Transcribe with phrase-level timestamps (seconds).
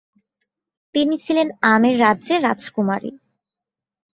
[0.95, 3.11] তিনি ছিলেন 'আমের' রাজ্যের রাজকুমারী।